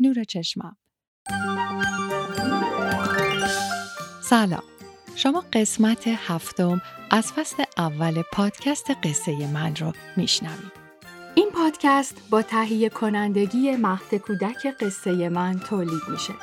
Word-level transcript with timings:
نور 0.00 0.24
چشمم. 0.24 0.76
سلام. 4.22 4.62
شما 5.16 5.44
قسمت 5.52 6.04
هفتم 6.06 6.80
از 7.10 7.32
فصل 7.32 7.64
اول 7.76 8.22
پادکست 8.32 8.90
قصه 8.90 9.52
من 9.52 9.76
رو 9.76 9.92
میشنوید. 10.16 10.72
این 11.34 11.50
پادکست 11.50 12.22
با 12.30 12.42
تهیه 12.42 12.88
کنندگی 12.88 13.70
مهد 13.76 14.14
کودک 14.14 14.66
قصه 14.80 15.28
من 15.28 15.60
تولید 15.60 16.02
میشه. 16.08 16.34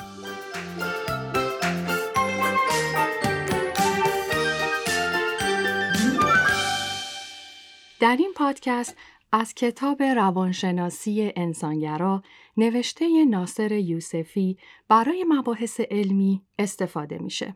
در 8.00 8.16
این 8.20 8.34
پادکست 8.36 8.98
از 9.32 9.54
کتاب 9.54 10.04
روانشناسی 10.04 11.34
انسانگرا 11.36 12.24
نوشته 12.58 13.26
ناصر 13.26 13.72
یوسفی 13.72 14.58
برای 14.88 15.26
مباحث 15.28 15.80
علمی 15.80 16.42
استفاده 16.60 17.18
میشه. 17.18 17.56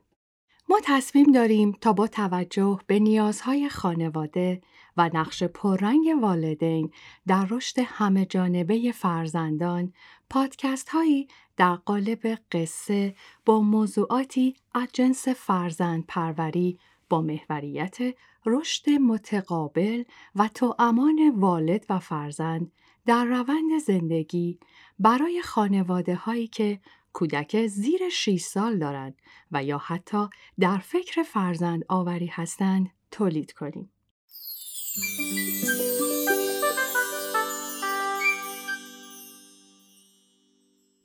ما 0.70 0.80
تصمیم 0.84 1.32
داریم 1.32 1.72
تا 1.82 1.94
با 1.94 2.08
توجه 2.08 2.80
به 2.88 3.00
نیازهای 3.00 3.70
خانواده 3.70 4.62
و 4.98 5.10
نقش 5.14 5.44
پررنگ 5.44 6.08
والدین 6.22 6.92
در 7.28 7.48
رشد 7.50 7.80
همه 7.86 8.26
جانبه 8.26 8.92
فرزندان 8.92 9.94
پادکست 10.30 10.90
هایی 10.90 11.28
در 11.58 11.76
قالب 11.76 12.38
قصه 12.52 13.16
با 13.46 13.62
موضوعاتی 13.62 14.56
از 14.74 14.88
جنس 14.94 15.28
فرزند 15.28 16.06
پروری 16.08 16.80
با 17.10 17.22
محوریت 17.22 17.98
رشد 18.46 18.90
متقابل 18.90 20.04
و 20.36 20.48
توامان 20.48 21.34
والد 21.36 21.86
و 21.90 22.00
فرزند 22.00 22.72
در 23.10 23.26
روند 23.26 23.78
زندگی 23.86 24.60
برای 25.00 25.42
خانواده 25.42 26.16
هایی 26.16 26.48
که 26.48 26.80
کودک 27.14 27.68
زیر 27.68 28.10
6 28.12 28.42
سال 28.42 28.80
دارند 28.80 29.22
و 29.52 29.64
یا 29.64 29.78
حتی 29.78 30.28
در 30.60 30.78
فکر 30.78 31.24
فرزند 31.24 31.84
آوری 31.90 32.26
هستند 32.26 32.90
تولید 33.12 33.54
کنیم. 33.54 33.92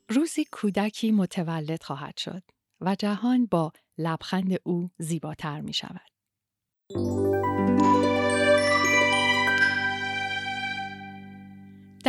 روزی 0.08 0.44
کودکی 0.52 1.12
متولد 1.12 1.82
خواهد 1.82 2.16
شد 2.16 2.42
و 2.80 2.94
جهان 2.94 3.46
با 3.46 3.72
لبخند 3.98 4.60
او 4.64 4.90
زیباتر 4.98 5.60
می 5.60 5.72
شود. 5.72 6.10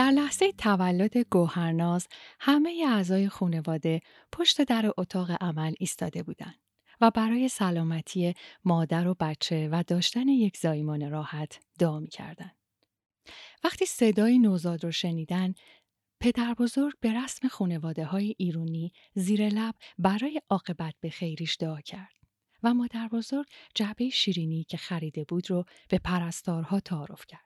در 0.05 0.11
لحظه 0.11 0.51
تولد 0.51 1.17
گوهرناز 1.17 2.07
همه 2.39 2.85
اعضای 2.87 3.29
خانواده 3.29 4.01
پشت 4.31 4.61
در 4.61 4.91
اتاق 4.97 5.31
عمل 5.41 5.73
ایستاده 5.79 6.23
بودند 6.23 6.59
و 7.01 7.11
برای 7.11 7.49
سلامتی 7.49 8.33
مادر 8.65 9.07
و 9.07 9.15
بچه 9.19 9.69
و 9.71 9.83
داشتن 9.87 10.27
یک 10.27 10.57
زایمان 10.57 11.11
راحت 11.11 11.59
دعا 11.79 12.05
کردن. 12.05 12.51
وقتی 13.63 13.85
صدای 13.85 14.39
نوزاد 14.39 14.83
رو 14.83 14.91
شنیدن 14.91 15.53
پدر 16.19 16.53
بزرگ 16.53 16.93
به 17.01 17.23
رسم 17.23 17.47
خانواده 17.47 18.05
های 18.05 18.35
ایرونی 18.37 18.91
زیر 19.13 19.49
لب 19.49 19.75
برای 19.97 20.41
عاقبت 20.49 20.93
به 20.99 21.09
خیریش 21.09 21.57
دعا 21.59 21.81
کرد 21.81 22.15
و 22.63 22.73
مادر 22.73 23.07
بزرگ 23.07 23.47
جعبه 23.75 24.09
شیرینی 24.09 24.63
که 24.63 24.77
خریده 24.77 25.23
بود 25.23 25.49
رو 25.49 25.65
به 25.89 25.97
پرستارها 25.97 26.79
تعارف 26.79 27.25
کرد. 27.27 27.44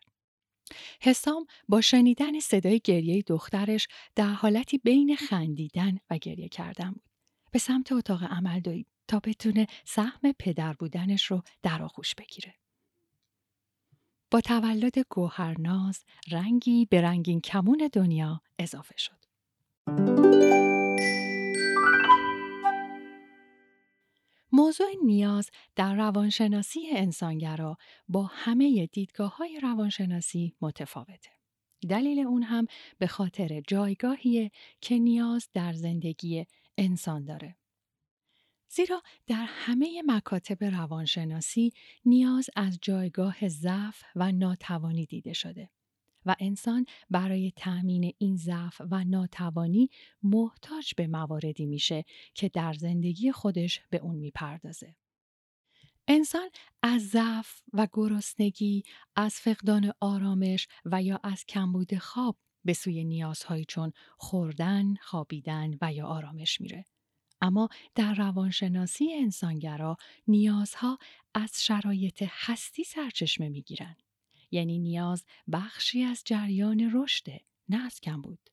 حسام 1.01 1.45
با 1.69 1.81
شنیدن 1.81 2.39
صدای 2.39 2.81
گریه 2.83 3.21
دخترش 3.21 3.87
در 4.15 4.33
حالتی 4.33 4.77
بین 4.77 5.15
خندیدن 5.15 5.97
و 6.09 6.17
گریه 6.17 6.49
کردن 6.49 6.91
بود. 6.91 7.09
به 7.51 7.59
سمت 7.59 7.91
اتاق 7.91 8.23
عمل 8.23 8.59
دوید 8.59 8.87
تا 9.07 9.19
بتونه 9.19 9.67
سهم 9.85 10.31
پدر 10.39 10.73
بودنش 10.73 11.25
رو 11.25 11.43
در 11.63 11.83
آغوش 11.83 12.15
بگیره. 12.15 12.55
با 14.31 14.41
تولد 14.41 14.99
گوهرناز 15.09 16.05
رنگی 16.31 16.85
به 16.85 17.01
رنگین 17.01 17.41
کمون 17.41 17.89
دنیا 17.93 18.41
اضافه 18.59 18.97
شد. 18.97 19.18
موضوع 24.69 24.87
نیاز 25.05 25.49
در 25.75 25.95
روانشناسی 25.95 26.79
انسانگرا 26.91 27.77
با 28.07 28.23
همه 28.23 28.85
دیدگاه 28.85 29.37
های 29.37 29.59
روانشناسی 29.59 30.55
متفاوته. 30.61 31.29
دلیل 31.89 32.19
اون 32.19 32.43
هم 32.43 32.65
به 32.97 33.07
خاطر 33.07 33.61
جایگاهیه 33.67 34.51
که 34.81 34.99
نیاز 34.99 35.49
در 35.53 35.73
زندگی 35.73 36.45
انسان 36.77 37.25
داره. 37.25 37.55
زیرا 38.69 39.01
در 39.27 39.45
همه 39.49 40.03
مکاتب 40.05 40.63
روانشناسی 40.63 41.73
نیاز 42.05 42.49
از 42.55 42.79
جایگاه 42.81 43.47
ضعف 43.47 44.03
و 44.15 44.31
ناتوانی 44.31 45.05
دیده 45.05 45.33
شده 45.33 45.69
و 46.25 46.35
انسان 46.39 46.85
برای 47.09 47.51
تأمین 47.55 48.13
این 48.17 48.35
ضعف 48.35 48.81
و 48.91 49.03
ناتوانی 49.03 49.89
محتاج 50.23 50.93
به 50.97 51.07
مواردی 51.07 51.65
میشه 51.65 52.05
که 52.33 52.49
در 52.49 52.73
زندگی 52.73 53.31
خودش 53.31 53.81
به 53.89 53.97
اون 53.97 54.15
می‌پردازه. 54.15 54.95
انسان 56.07 56.49
از 56.81 57.07
ضعف 57.07 57.61
و 57.73 57.87
گرسنگی، 57.93 58.83
از 59.15 59.35
فقدان 59.35 59.93
آرامش 59.99 60.67
و 60.85 61.03
یا 61.03 61.19
از 61.23 61.45
کمبود 61.45 61.97
خواب 61.97 62.37
به 62.65 62.73
سوی 62.73 63.03
نیازهایی 63.03 63.65
چون 63.65 63.91
خوردن، 64.17 64.95
خوابیدن 64.95 65.77
و 65.81 65.93
یا 65.93 66.07
آرامش 66.07 66.61
میره. 66.61 66.85
اما 67.41 67.69
در 67.95 68.13
روانشناسی 68.13 69.13
انسانگرا 69.13 69.97
نیازها 70.27 70.97
از 71.33 71.63
شرایط 71.63 72.23
هستی 72.27 72.83
سرچشمه 72.83 73.49
می‌گیرند. 73.49 74.08
یعنی 74.51 74.79
نیاز 74.79 75.25
بخشی 75.51 76.03
از 76.03 76.21
جریان 76.25 76.91
رشده 76.93 77.41
نه 77.69 77.85
از 77.85 77.99
کم 77.99 78.21
بود. 78.21 78.49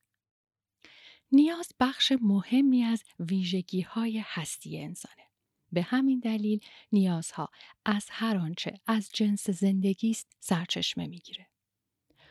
نیاز 1.33 1.73
بخش 1.81 2.13
مهمی 2.21 2.83
از 2.83 3.05
ویژگی 3.19 3.81
های 3.81 4.23
هستی 4.25 4.79
انسانه. 4.79 5.23
به 5.73 5.83
همین 5.83 6.19
دلیل 6.19 6.61
نیازها 6.93 7.49
از 7.85 8.07
هر 8.11 8.37
آنچه 8.37 8.81
از 8.87 9.11
جنس 9.13 9.51
زندگی 9.51 10.11
است 10.11 10.37
سرچشمه 10.41 11.07
می‌گیره. 11.07 11.47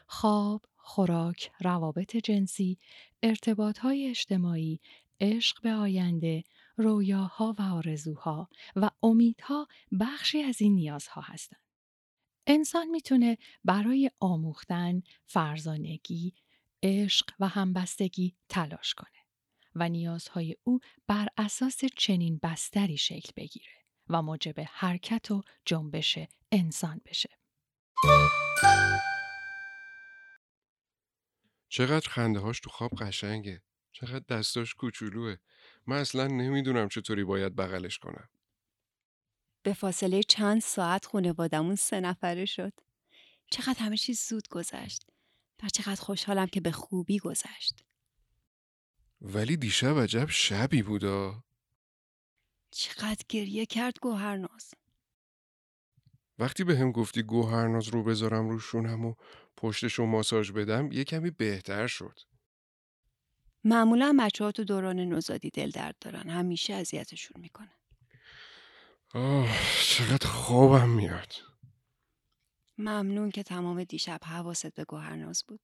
خواب، 0.07 0.65
خوراک، 0.77 1.51
روابط 1.61 2.17
جنسی، 2.17 2.77
ارتباط 3.23 3.77
های 3.77 4.09
اجتماعی، 4.09 4.79
عشق 5.19 5.61
به 5.61 5.73
آینده، 5.73 6.43
رویاها 6.77 7.55
و 7.59 7.61
آرزوها 7.61 8.49
و 8.75 8.89
امیدها 9.03 9.67
بخشی 9.99 10.41
از 10.43 10.61
این 10.61 10.75
نیازها 10.75 11.21
هستند. 11.21 11.64
انسان 12.47 12.87
می‌تونه 12.87 13.37
برای 13.63 14.11
آموختن، 14.19 15.01
فرزانگی، 15.25 16.33
عشق 16.83 17.25
و 17.39 17.47
همبستگی 17.47 18.35
تلاش 18.49 18.93
کنه 18.93 19.09
و 19.75 19.89
نیازهای 19.89 20.55
او 20.63 20.79
بر 21.07 21.27
اساس 21.37 21.85
چنین 21.85 22.39
بستری 22.43 22.97
شکل 22.97 23.31
بگیره 23.35 23.73
و 24.09 24.21
موجب 24.21 24.55
حرکت 24.59 25.31
و 25.31 25.43
جنبش 25.65 26.19
انسان 26.51 27.01
بشه. 27.05 27.29
چقدر 31.69 32.09
خنده 32.09 32.39
هاش 32.39 32.59
تو 32.59 32.69
خواب 32.69 32.91
قشنگه. 32.91 33.61
چقدر 33.91 34.25
دستاش 34.29 34.73
کوچولوه. 34.73 35.35
من 35.87 35.97
اصلا 35.97 36.27
نمی‌دونم 36.27 36.89
چطوری 36.89 37.23
باید 37.23 37.55
بغلش 37.55 37.97
کنم. 37.99 38.29
به 39.65 39.73
فاصله 39.73 40.23
چند 40.23 40.61
ساعت 40.61 41.05
خانوادمون 41.05 41.75
سه 41.75 41.99
نفره 41.99 42.45
شد. 42.45 42.73
چقدر 43.51 43.79
همه 43.79 43.97
چیز 43.97 44.21
زود 44.29 44.47
گذشت. 44.47 45.07
و 45.63 45.69
چقدر 45.69 46.01
خوشحالم 46.01 46.47
که 46.47 46.61
به 46.61 46.71
خوبی 46.71 47.19
گذشت. 47.19 47.83
ولی 49.21 49.57
دیشب 49.57 49.99
عجب 49.99 50.29
شبی 50.29 50.81
بودا. 50.81 51.43
چقدر 52.71 53.25
گریه 53.29 53.65
کرد 53.65 53.99
گوهرناز. 54.01 54.73
وقتی 56.39 56.63
به 56.63 56.77
هم 56.77 56.91
گفتی 56.91 57.23
گوهرناز 57.23 57.87
رو 57.87 58.03
بذارم 58.03 58.49
رو 58.49 58.59
شونم 58.59 59.05
و 59.05 59.15
پشتش 59.57 59.93
رو 59.93 60.05
ماساژ 60.05 60.51
بدم 60.51 60.91
یه 60.91 61.03
کمی 61.03 61.31
بهتر 61.31 61.87
شد. 61.87 62.19
معمولا 63.63 64.17
بچه 64.19 64.43
ها 64.43 64.51
تو 64.51 64.63
دوران 64.63 64.99
نوزادی 64.99 65.49
دل 65.49 65.69
درد 65.69 65.95
دارن. 66.01 66.29
همیشه 66.29 66.73
اذیتشون 66.73 67.41
می‌کنه. 67.41 67.71
آه 69.15 69.49
چقدر 69.81 70.27
خوابم 70.27 70.89
میاد. 70.89 71.33
ممنون 72.77 73.31
که 73.31 73.43
تمام 73.43 73.83
دیشب 73.83 74.19
حواست 74.23 74.73
به 74.73 74.83
گوهرناز 74.83 75.43
بود. 75.47 75.59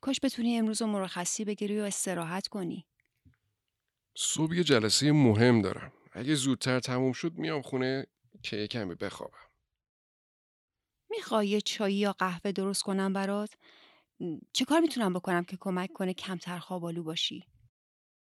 کاش 0.00 0.20
بتونی 0.22 0.58
امروز 0.58 0.82
مرخصی 0.82 1.44
بگیری 1.44 1.80
و 1.80 1.84
استراحت 1.84 2.48
کنی. 2.48 2.86
صبح 4.16 4.54
یه 4.54 4.64
جلسه 4.64 5.12
مهم 5.12 5.62
دارم. 5.62 5.92
اگه 6.12 6.34
زودتر 6.34 6.80
تموم 6.80 7.12
شد 7.12 7.32
میام 7.32 7.62
خونه 7.62 8.06
که 8.42 8.66
کمی 8.66 8.94
بخوابم. 8.94 9.50
می‌خوای 11.10 11.48
یه 11.48 11.60
چایی 11.60 11.96
یا 11.96 12.12
قهوه 12.12 12.52
درست 12.52 12.82
کنم 12.82 13.12
برات؟ 13.12 13.54
چه 14.52 14.64
کار 14.64 14.80
می‌تونم 14.80 15.12
بکنم 15.12 15.44
که 15.44 15.56
کمک 15.60 15.92
کنه 15.92 16.14
کمتر 16.14 16.58
خوابالو 16.58 17.02
باشی؟ 17.02 17.44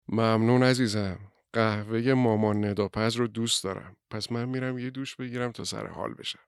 ممنون 0.08 0.62
عزیزم. 0.62 1.32
قهوه 1.58 2.14
مامان 2.14 2.64
نداپز 2.64 3.16
رو 3.16 3.26
دوست 3.26 3.64
دارم. 3.64 3.96
پس 4.10 4.32
من 4.32 4.44
میرم 4.44 4.78
یه 4.78 4.90
دوش 4.90 5.16
بگیرم 5.16 5.52
تا 5.52 5.64
سر 5.64 5.86
حال 5.86 6.14
بشم. 6.14 6.38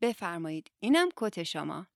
بفرمایید. 0.00 0.70
اینم 0.80 1.08
کت 1.16 1.42
شما. 1.42 1.86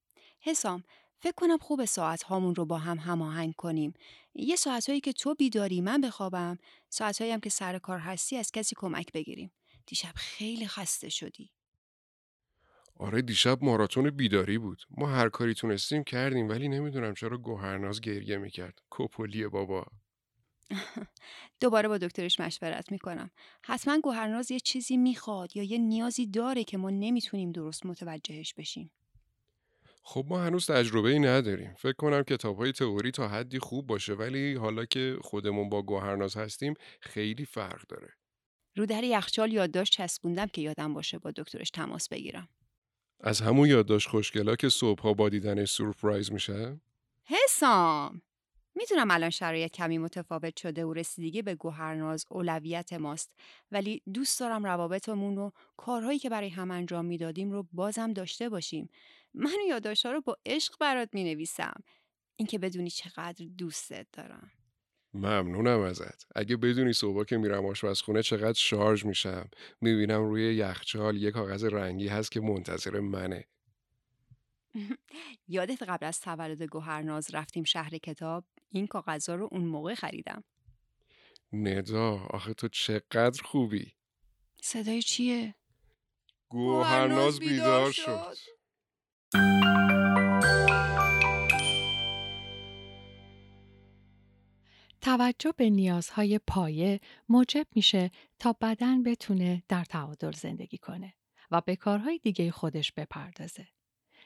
حسام 0.40 0.84
فکر 1.18 1.34
کنم 1.36 1.58
خوب 1.58 1.84
ساعت 1.84 2.22
هامون 2.22 2.54
رو 2.54 2.64
با 2.64 2.78
هم 2.78 2.98
هماهنگ 2.98 3.54
کنیم. 3.54 3.94
یه 4.34 4.56
ساعتهایی 4.56 5.00
که 5.00 5.12
تو 5.12 5.34
بیداری 5.34 5.80
من 5.80 6.00
بخوابم. 6.00 6.58
ساعتهایی 6.88 7.32
هم 7.32 7.40
که 7.40 7.50
سر 7.50 7.78
کار 7.78 7.98
هستی 7.98 8.36
از 8.36 8.52
کسی 8.52 8.74
کمک 8.78 9.12
بگیریم. 9.12 9.52
دیشب 9.86 10.12
خیلی 10.16 10.66
خسته 10.66 11.08
شدی. 11.08 11.50
آره 12.96 13.22
دیشب 13.22 13.64
ماراتون 13.64 14.10
بیداری 14.10 14.58
بود. 14.58 14.82
ما 14.90 15.06
هر 15.06 15.28
کاری 15.28 15.54
تونستیم 15.54 16.04
کردیم 16.04 16.48
ولی 16.48 16.68
نمی‌دونم 16.68 17.14
چرا 17.14 17.38
گوهرناز 17.38 18.00
گریه 18.00 18.36
می‌کرد. 18.36 18.82
کپولی 18.90 19.48
بابا. 19.48 19.86
دوباره 21.60 21.88
با 21.88 21.98
دکترش 21.98 22.40
مشورت 22.40 22.92
می‌کنم. 22.92 23.30
حتما 23.64 24.00
گوهرناز 24.00 24.50
یه 24.50 24.60
چیزی 24.60 24.96
می‌خواد 24.96 25.56
یا 25.56 25.62
یه 25.62 25.78
نیازی 25.78 26.26
داره 26.26 26.64
که 26.64 26.78
ما 26.78 26.90
نمی‌تونیم 26.90 27.52
درست 27.52 27.86
متوجهش 27.86 28.54
بشیم. 28.54 28.90
خب 30.02 30.26
ما 30.28 30.44
هنوز 30.44 30.66
تجربه 30.66 31.08
ای 31.10 31.18
نداریم. 31.18 31.74
فکر 31.74 31.92
کنم 31.92 32.22
کتاب 32.22 32.56
های 32.56 32.72
تئوری 32.72 33.10
تا 33.10 33.28
حدی 33.28 33.58
خوب 33.58 33.86
باشه 33.86 34.14
ولی 34.14 34.54
حالا 34.54 34.84
که 34.84 35.18
خودمون 35.22 35.68
با 35.68 35.82
گوهرناز 35.82 36.36
هستیم 36.36 36.74
خیلی 37.00 37.44
فرق 37.44 37.86
داره. 37.88 38.15
رو 38.76 38.86
در 38.86 39.04
یخچال 39.04 39.52
یادداشت 39.52 39.92
چسبوندم 39.92 40.46
که 40.46 40.60
یادم 40.60 40.94
باشه 40.94 41.18
با 41.18 41.30
دکترش 41.30 41.70
تماس 41.70 42.08
بگیرم. 42.08 42.48
از 43.20 43.40
همون 43.40 43.68
یادداشت 43.68 44.08
خوشگلا 44.08 44.56
که 44.56 44.68
صبحها 44.68 45.12
با 45.12 45.28
دیدنش 45.28 45.70
سورپرایز 45.70 46.32
میشه؟ 46.32 46.80
حسام! 47.24 48.22
می‌دونم 48.74 49.10
الان 49.10 49.30
شرایط 49.30 49.72
کمی 49.72 49.98
متفاوت 49.98 50.56
شده 50.56 50.84
و 50.84 50.92
رسیدگی 50.92 51.42
به 51.42 51.54
گوهرناز 51.54 52.24
اولویت 52.30 52.92
ماست 52.92 53.32
ولی 53.72 54.02
دوست 54.14 54.40
دارم 54.40 54.64
روابطمون 54.64 55.38
و 55.38 55.50
کارهایی 55.76 56.18
که 56.18 56.30
برای 56.30 56.48
هم 56.48 56.70
انجام 56.70 57.04
می‌دادیم 57.04 57.50
رو 57.50 57.68
بازم 57.72 58.12
داشته 58.12 58.48
باشیم. 58.48 58.88
من 59.34 59.56
یادداشت‌ها 59.68 60.12
رو 60.12 60.20
با 60.20 60.36
عشق 60.46 60.74
برات 60.80 61.08
می 61.12 61.24
نویسم 61.24 61.82
اینکه 62.36 62.58
بدونی 62.58 62.90
چقدر 62.90 63.46
دوستت 63.58 64.06
دارم. 64.12 64.50
ممنونم 65.16 65.80
ازت. 65.80 66.26
اگه 66.34 66.56
بدونی 66.56 66.92
صبح 66.92 67.24
که 67.24 67.36
میرم 67.36 67.66
آشپزخونه 67.66 68.22
چقدر 68.22 68.52
شارژ 68.52 69.04
میشم. 69.04 69.48
می‌بینم 69.80 70.28
روی 70.28 70.54
یخچال 70.54 71.16
یه 71.16 71.30
کاغذ 71.30 71.64
رنگی 71.64 72.08
هست 72.08 72.32
که 72.32 72.40
منتظر 72.40 73.00
منه. 73.00 73.44
یادت 75.48 75.82
قبل 75.82 76.06
از 76.06 76.20
تولد 76.20 76.62
گوهرناز 76.62 77.34
رفتیم 77.34 77.64
شهر 77.64 77.98
کتاب 77.98 78.44
این 78.68 78.86
کاغذها 78.86 79.34
رو 79.34 79.48
اون 79.52 79.64
موقع 79.64 79.94
خریدم. 79.94 80.44
ندا 81.52 82.14
آخه 82.30 82.54
تو 82.54 82.68
چقدر 82.68 83.42
خوبی. 83.42 83.92
صدای 84.62 85.02
چیه؟ 85.02 85.54
گوهرناز 86.48 87.38
بیدار 87.38 87.92
شد. 87.92 88.36
توجه 95.06 95.52
به 95.56 95.70
نیازهای 95.70 96.38
پایه 96.38 97.00
موجب 97.28 97.66
میشه 97.74 98.10
تا 98.38 98.52
بدن 98.60 99.02
بتونه 99.02 99.62
در 99.68 99.84
تعادل 99.84 100.32
زندگی 100.32 100.78
کنه 100.78 101.14
و 101.50 101.60
به 101.60 101.76
کارهای 101.76 102.18
دیگه 102.18 102.50
خودش 102.50 102.92
بپردازه. 102.92 103.68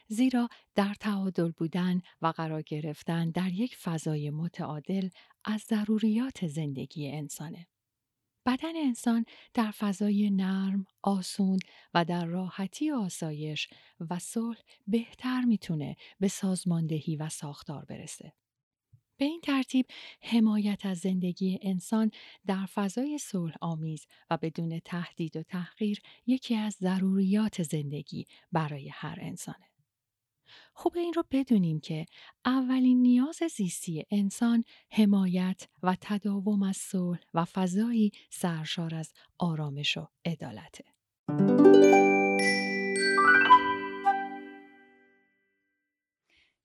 زیرا 0.07 0.49
در 0.75 0.93
تعادل 0.99 1.51
بودن 1.51 2.01
و 2.21 2.27
قرار 2.27 2.61
گرفتن 2.61 3.29
در 3.29 3.49
یک 3.51 3.75
فضای 3.75 4.29
متعادل 4.29 5.09
از 5.45 5.61
ضروریات 5.61 6.47
زندگی 6.47 7.11
انسانه. 7.11 7.67
بدن 8.45 8.75
انسان 8.75 9.25
در 9.53 9.71
فضای 9.71 10.29
نرم، 10.29 10.85
آسون 11.01 11.59
و 11.93 12.05
در 12.05 12.25
راحتی 12.25 12.91
آسایش 12.91 13.67
و 14.09 14.19
صلح 14.19 14.59
بهتر 14.87 15.41
می‌تونه 15.41 15.95
به 16.19 16.27
سازماندهی 16.27 17.15
و 17.15 17.29
ساختار 17.29 17.85
برسه. 17.85 18.33
به 19.21 19.25
این 19.25 19.41
ترتیب 19.41 19.85
حمایت 20.21 20.85
از 20.85 20.97
زندگی 20.97 21.59
انسان 21.61 22.11
در 22.45 22.65
فضای 22.65 23.17
صلح 23.17 23.53
آمیز 23.61 24.07
و 24.29 24.37
بدون 24.37 24.79
تهدید 24.79 25.37
و 25.37 25.43
تحقیر 25.43 26.01
یکی 26.25 26.55
از 26.55 26.73
ضروریات 26.73 27.63
زندگی 27.63 28.25
برای 28.51 28.89
هر 28.89 29.17
انسانه. 29.21 29.65
خوب 30.73 30.97
این 30.97 31.13
رو 31.13 31.23
بدونیم 31.31 31.79
که 31.79 32.05
اولین 32.45 33.01
نیاز 33.01 33.39
زیستی 33.55 34.05
انسان 34.11 34.63
حمایت 34.91 35.67
و 35.83 35.97
تداوم 36.01 36.63
از 36.63 36.77
صلح 36.77 37.19
و 37.33 37.45
فضایی 37.45 38.11
سرشار 38.29 38.95
از 38.95 39.13
آرامش 39.39 39.97
و 39.97 40.07
عدالته. 40.25 40.85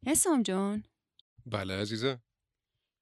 حسام 0.06 0.42
جان 0.42 0.84
بله 1.46 1.80
عزیزم 1.80 2.25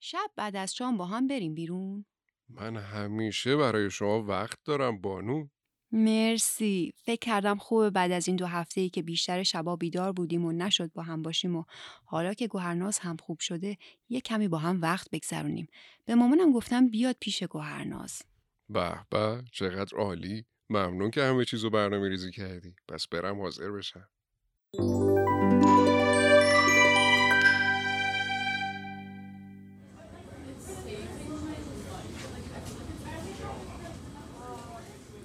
شب 0.06 0.30
بعد 0.36 0.56
از 0.56 0.74
شام 0.74 0.96
با 0.96 1.06
هم 1.06 1.26
بریم 1.26 1.54
بیرون. 1.54 2.04
من 2.48 2.76
همیشه 2.76 3.56
برای 3.56 3.90
شما 3.90 4.22
وقت 4.22 4.58
دارم 4.64 5.00
بانو. 5.00 5.46
مرسی. 5.92 6.92
فکر 6.96 7.18
کردم 7.18 7.58
خوبه 7.58 7.90
بعد 7.90 8.12
از 8.12 8.28
این 8.28 8.36
دو 8.36 8.46
هفته 8.46 8.80
ای 8.80 8.88
که 8.88 9.02
بیشتر 9.02 9.42
شبا 9.42 9.76
بیدار 9.76 10.12
بودیم 10.12 10.44
و 10.44 10.52
نشد 10.52 10.92
با 10.92 11.02
هم 11.02 11.22
باشیم 11.22 11.56
و 11.56 11.64
حالا 12.04 12.34
که 12.34 12.48
گوهرناز 12.48 12.98
هم 12.98 13.16
خوب 13.16 13.40
شده 13.40 13.76
یه 14.08 14.20
کمی 14.20 14.48
با 14.48 14.58
هم 14.58 14.80
وقت 14.80 15.10
بگذرونیم. 15.10 15.68
به 16.04 16.14
مامانم 16.14 16.52
گفتم 16.52 16.88
بیاد 16.88 17.16
پیش 17.20 17.42
گوهرناز 17.42 18.22
به 18.68 19.06
به 19.10 19.44
چقدر 19.52 19.96
عالی. 19.96 20.44
ممنون 20.70 21.10
که 21.10 21.22
همه 21.22 21.44
چیزو 21.44 21.70
برنامه 21.70 22.08
ریزی 22.08 22.30
کردی. 22.30 22.74
پس 22.88 23.08
برم 23.08 23.40
حاضر 23.40 23.70
بشم. 23.70 24.08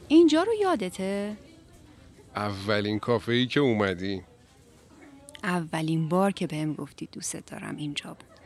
اینجا 0.09 0.43
رو 0.43 0.53
یادته؟ 0.61 1.37
اولین 2.35 2.99
کافه 2.99 3.31
ای 3.31 3.47
که 3.47 3.59
اومدی. 3.59 4.21
اولین 5.43 6.09
بار 6.09 6.31
که 6.31 6.47
بهم 6.47 6.73
گفتی 6.73 7.09
دوست 7.11 7.37
دارم 7.37 7.75
اینجا 7.75 8.09
بود. 8.09 8.39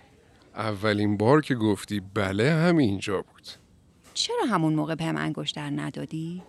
اولین 0.55 1.17
بار 1.17 1.41
که 1.41 1.55
گفتی 1.55 2.01
بله 2.13 2.51
همینجا 2.51 3.21
بود. 3.21 3.47
چرا 4.13 4.45
همون 4.45 4.73
موقع 4.73 4.95
بهم 4.95 5.17
انگشتر 5.17 5.69
ندادی؟ 5.69 6.43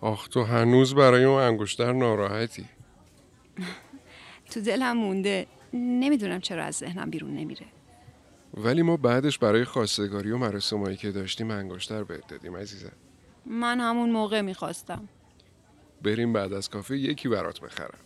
آخ 0.00 0.28
تو 0.28 0.44
هنوز 0.44 0.94
برای 0.94 1.24
اون 1.24 1.42
انگشتر 1.42 1.92
ناراحتی. 1.92 2.64
تو 4.50 4.60
دلم 4.60 4.96
مونده. 4.96 5.46
نمی‌دونم 5.74 6.40
چرا 6.40 6.64
از 6.64 6.74
ذهنم 6.74 7.10
بیرون 7.10 7.36
نمیره. 7.36 7.66
ولی 8.54 8.82
ما 8.82 8.96
بعدش 8.96 9.38
برای 9.38 9.64
خواستگاری 9.64 10.30
و 10.30 10.38
مراسمایی 10.38 10.96
که 10.96 11.12
داشتیم 11.12 11.50
انگشتر 11.50 12.04
بهت 12.04 12.26
دادیم 12.26 12.56
عزیزم. 12.56 12.92
من 13.46 13.80
همون 13.80 14.10
موقع 14.10 14.40
می‌خواستم. 14.40 15.08
بریم 16.02 16.32
بعد 16.32 16.52
از 16.52 16.70
کافه 16.70 16.98
یکی 16.98 17.28
برات 17.28 17.60
بخرم. 17.60 17.98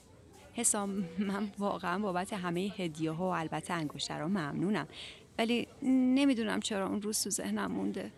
حسام 0.52 1.04
من 1.18 1.50
واقعا 1.58 1.98
بابت 1.98 2.32
همه 2.32 2.60
هدیه 2.60 3.10
ها 3.10 3.24
و 3.28 3.34
البته 3.34 3.74
انگشترها 3.74 4.28
ممنونم. 4.28 4.86
ولی 5.38 5.68
نمی‌دونم 5.82 6.60
چرا 6.60 6.88
اون 6.88 7.02
روز 7.02 7.22
تو 7.22 7.30
ذهنم 7.30 7.72
مونده. 7.72 8.12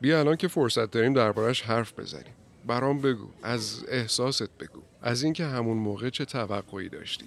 بیا 0.00 0.20
الان 0.20 0.36
که 0.36 0.48
فرصت 0.48 0.90
داریم 0.90 1.12
دربارش 1.12 1.62
حرف 1.62 1.98
بزنیم. 1.98 2.34
برام 2.66 2.98
بگو 2.98 3.28
از 3.42 3.84
احساست 3.88 4.58
بگو. 4.58 4.82
از 5.02 5.22
اینکه 5.22 5.44
همون 5.44 5.76
موقع 5.76 6.10
چه 6.10 6.24
توقعی 6.24 6.88
داشتی؟ 6.88 7.26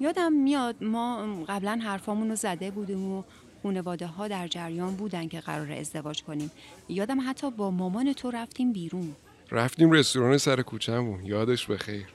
یادم 0.00 0.32
میاد 0.32 0.84
ما 0.84 1.44
قبلا 1.48 1.80
حرفامون 1.82 2.28
رو 2.28 2.34
زده 2.34 2.70
بودیم 2.70 3.12
و 3.12 3.22
خانواده 3.62 4.06
ها 4.06 4.28
در 4.28 4.48
جریان 4.48 4.96
بودن 4.96 5.28
که 5.28 5.40
قرار 5.40 5.72
ازدواج 5.72 6.22
کنیم. 6.22 6.50
یادم 6.88 7.30
حتی 7.30 7.50
با 7.50 7.70
مامان 7.70 8.12
تو 8.12 8.30
رفتیم 8.30 8.72
بیرون. 8.72 9.16
رفتیم 9.50 9.90
رستوران 9.90 10.38
سر 10.38 10.62
کوچه‌مون. 10.62 11.26
یادش 11.26 11.66
بخیر 11.66 12.06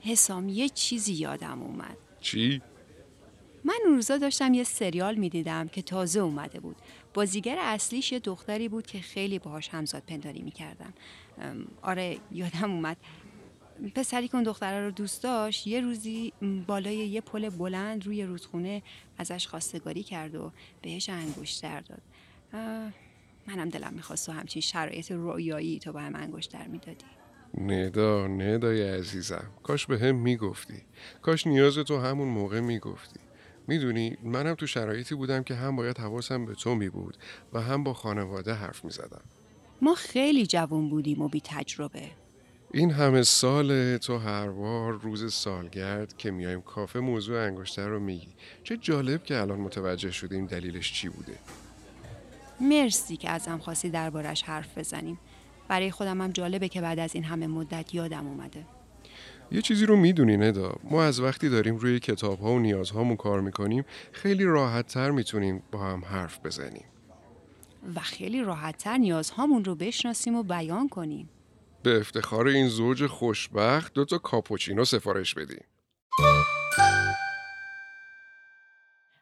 حسام 0.00 0.48
یه 0.48 0.68
چیزی 0.68 1.12
یادم 1.12 1.62
اومد. 1.62 1.96
چی؟ 2.20 2.62
من 3.64 3.74
اون 3.84 3.94
روزا 3.94 4.18
داشتم 4.18 4.54
یه 4.54 4.64
سریال 4.64 5.14
می‌دیدم 5.14 5.68
که 5.68 5.82
تازه 5.82 6.20
اومده 6.20 6.60
بود. 6.60 6.76
بازیگر 7.14 7.56
اصلیش 7.60 8.12
یه 8.12 8.18
دختری 8.18 8.68
بود 8.68 8.86
که 8.86 9.00
خیلی 9.00 9.38
باهاش 9.38 9.68
همزاد 9.68 10.02
پنداری 10.06 10.42
می‌کردن 10.42 10.92
آره 11.82 12.18
یادم 12.32 12.70
اومد. 12.70 12.96
پسری 13.94 14.28
که 14.28 14.34
اون 14.34 14.44
دختره 14.44 14.84
رو 14.84 14.90
دوست 14.90 15.22
داشت 15.22 15.66
یه 15.66 15.80
روزی 15.80 16.32
بالای 16.66 16.96
یه 16.96 17.20
پل 17.20 17.48
بلند 17.48 18.06
روی 18.06 18.24
رودخونه 18.24 18.82
ازش 19.18 19.46
خواستگاری 19.46 20.02
کرد 20.02 20.34
و 20.34 20.52
بهش 20.82 21.08
انگشتر 21.08 21.80
داد. 21.80 22.02
منم 23.46 23.68
دلم 23.68 23.94
می‌خواست 23.94 24.26
تو 24.26 24.32
همچین 24.32 24.62
شرایط 24.62 25.12
رویایی 25.12 25.78
تو 25.78 25.92
با 25.92 26.00
هم 26.00 26.16
انگشتر 26.16 26.66
می‌دادی. 26.66 27.04
ندا 27.58 28.26
ندای 28.26 28.82
عزیزم. 28.82 29.50
کاش 29.62 29.86
به 29.86 29.98
هم 29.98 30.14
می‌گفتی. 30.16 30.82
کاش 31.22 31.46
نیاز 31.46 31.78
تو 31.78 31.98
همون 31.98 32.28
موقع 32.28 32.60
می‌گفتی. 32.60 33.20
می‌دونی 33.68 34.16
منم 34.22 34.54
تو 34.54 34.66
شرایطی 34.66 35.14
بودم 35.14 35.42
که 35.42 35.54
هم 35.54 35.76
باید 35.76 35.98
حواسم 35.98 36.46
به 36.46 36.54
تو 36.54 36.74
می 36.74 36.88
بود 36.88 37.16
و 37.52 37.60
هم 37.60 37.84
با 37.84 37.94
خانواده 37.94 38.54
حرف 38.54 38.84
می 38.84 38.90
زدم. 38.90 39.22
ما 39.82 39.94
خیلی 39.94 40.46
جوان 40.46 40.90
بودیم 40.90 41.22
و 41.22 41.28
بی 41.28 41.40
تجربه 41.44 42.10
این 42.74 42.90
همه 42.90 43.22
سال 43.22 43.96
تو 43.96 44.18
هر 44.18 44.48
بار 44.48 44.92
روز 44.92 45.34
سالگرد 45.34 46.16
که 46.16 46.30
میایم 46.30 46.60
کافه 46.60 47.00
موضوع 47.00 47.46
انگشتر 47.46 47.88
رو 47.88 48.00
میگی. 48.00 48.28
چه 48.64 48.76
جالب 48.76 49.24
که 49.24 49.40
الان 49.40 49.60
متوجه 49.60 50.10
شدیم 50.10 50.46
دلیلش 50.46 50.92
چی 50.92 51.08
بوده. 51.08 51.38
مرسی 52.60 53.16
که 53.16 53.30
ازم 53.30 53.58
خواستی 53.58 53.90
دربارش 53.90 54.42
حرف 54.42 54.78
بزنیم. 54.78 55.18
برای 55.68 55.90
خودم 55.90 56.20
هم 56.20 56.30
جالبه 56.30 56.68
که 56.68 56.80
بعد 56.80 56.98
از 56.98 57.14
این 57.14 57.24
همه 57.24 57.46
مدت 57.46 57.94
یادم 57.94 58.26
اومده. 58.26 58.64
یه 59.52 59.62
چیزی 59.62 59.86
رو 59.86 59.96
می‌دونی 59.96 60.36
ندا. 60.36 60.74
ما 60.90 61.04
از 61.04 61.20
وقتی 61.20 61.48
داریم 61.48 61.76
روی 61.76 62.00
کتاب 62.00 62.40
ها 62.40 62.52
و 62.52 62.58
نیازهامون 62.58 63.16
کار 63.16 63.40
می‌کنیم 63.40 63.84
خیلی 64.12 64.44
راحت 64.44 64.86
تر 64.86 65.10
می‌تونیم 65.10 65.62
با 65.72 65.78
هم 65.78 66.04
حرف 66.04 66.46
بزنیم. 66.46 66.84
و 67.94 68.00
خیلی 68.00 68.42
راحتتر 68.42 68.96
نیازهامون 68.96 69.64
رو 69.64 69.74
بشناسیم 69.74 70.34
و 70.34 70.42
بیان 70.42 70.88
کنیم. 70.88 71.28
به 71.82 72.00
افتخار 72.00 72.48
این 72.48 72.68
زوج 72.68 73.06
خوشبخت 73.06 73.92
دو 73.92 74.04
تا 74.04 74.18
کاپوچینو 74.18 74.84
سفارش 74.84 75.34
بدیم 75.34 75.64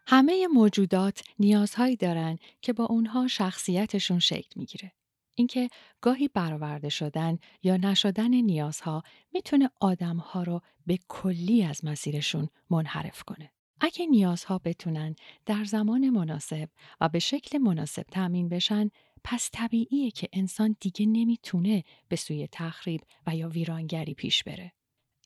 همه 0.07 0.47
موجودات 0.47 1.23
نیازهایی 1.39 1.97
دارن 1.97 2.39
که 2.63 2.73
با 2.73 2.85
اونها 2.85 3.29
شخصیتشون 3.29 4.19
شکل 4.19 4.51
می‌گیره. 4.57 4.93
اینکه 5.35 5.69
گاهی 6.01 6.29
برآورده 6.29 6.89
شدن 6.89 7.39
یا 7.63 7.77
نشدن 7.77 8.31
نیازها 8.31 9.03
می‌تونه 9.33 9.71
آدمها 9.81 10.43
رو 10.43 10.61
به 10.87 10.99
کلی 11.09 11.65
از 11.65 11.85
مسیرشون 11.85 12.49
منحرف 12.71 13.23
کنه. 13.23 13.51
اگه 13.81 14.07
نیازها 14.07 14.61
بتونن 14.65 15.17
در 15.47 15.65
زمان 15.65 16.11
مناسب 16.11 16.69
و 17.01 17.09
به 17.09 17.19
شکل 17.19 17.59
مناسب 17.59 18.03
تأمین 18.03 18.49
بشن 18.49 18.91
پس 19.25 19.51
طبیعیه 19.53 20.11
که 20.11 20.29
انسان 20.33 20.77
دیگه 20.81 21.07
نمی‌تونه 21.07 21.85
به 22.09 22.17
سوی 22.17 22.49
تخریب 22.53 23.01
و 23.27 23.37
یا 23.37 23.49
ویرانگری 23.49 24.15
پیش 24.15 24.45
بره. 24.45 24.73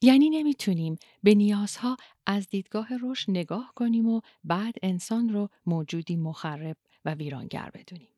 یعنی 0.03 0.31
نمی‌تونیم 0.31 0.97
به 1.23 1.35
نیازها 1.35 1.97
از 2.27 2.49
دیدگاه 2.49 2.89
رشد 3.03 3.31
نگاه 3.31 3.73
کنیم 3.77 4.09
و 4.09 4.21
بعد 4.45 4.75
انسان 4.83 5.29
رو 5.29 5.49
موجودی 5.67 6.17
مخرب 6.17 6.77
و 7.05 7.15
ویرانگر 7.15 7.71
بدونیم. 7.75 8.09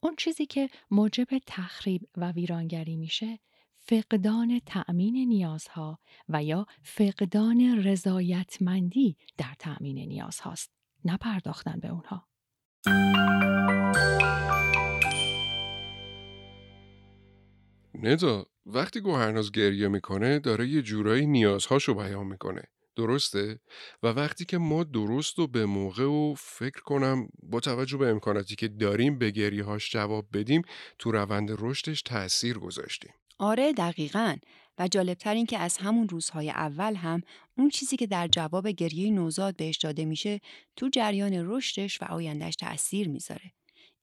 اون 0.00 0.16
چیزی 0.16 0.46
که 0.46 0.68
موجب 0.90 1.28
تخریب 1.46 2.08
و 2.16 2.32
ویرانگری 2.32 2.96
میشه 2.96 3.38
فقدان 3.78 4.60
تأمین 4.66 5.28
نیازها 5.28 5.98
و 6.28 6.44
یا 6.44 6.66
فقدان 6.82 7.84
رضایتمندی 7.84 9.16
در 9.38 9.54
تأمین 9.58 9.98
نیازهاست 9.98 10.70
نه 11.04 11.16
پرداختن 11.16 11.80
به 11.80 11.88
اونها. 11.88 12.28
ندا 17.94 18.46
وقتی 18.66 19.00
گوهرناز 19.00 19.52
گریه 19.52 19.88
می‌کنه 19.88 20.38
داره 20.38 20.68
یه 20.68 20.82
جورایی 20.82 21.26
نیازهاشو 21.26 21.94
بیان 21.94 22.26
می‌کنه. 22.26 22.62
درسته؟ 22.96 23.60
و 24.02 24.06
وقتی 24.06 24.44
که 24.44 24.58
ما 24.58 24.84
درست 24.84 25.38
و 25.38 25.46
به 25.46 25.66
موقع 25.66 26.04
و 26.04 26.34
فکر 26.38 26.80
کنم 26.80 27.28
با 27.42 27.60
توجه 27.60 27.96
به 27.96 28.08
امکاناتی 28.08 28.56
که 28.56 28.68
داریم 28.68 29.18
به 29.18 29.30
گریهاش 29.30 29.92
جواب 29.92 30.26
بدیم 30.32 30.62
تو 30.98 31.12
روند 31.12 31.50
رشدش 31.58 32.02
تأثیر 32.02 32.58
گذاشتیم. 32.58 33.12
آره 33.38 33.72
دقیقا. 33.72 34.36
و 34.78 34.88
جالبتر 34.88 35.34
این 35.34 35.46
که 35.46 35.58
از 35.58 35.78
همون 35.78 36.08
روزهای 36.08 36.50
اول 36.50 36.94
هم 36.94 37.22
اون 37.58 37.68
چیزی 37.68 37.96
که 37.96 38.06
در 38.06 38.28
جواب 38.28 38.68
گریه 38.68 39.10
نوزاد 39.10 39.56
بهش 39.56 39.76
داده 39.76 40.04
میشه 40.04 40.40
تو 40.76 40.88
جریان 40.88 41.32
رشدش 41.34 42.02
و 42.02 42.04
آیندهش 42.04 42.56
تأثیر 42.56 43.08
می‌ذاره. 43.08 43.52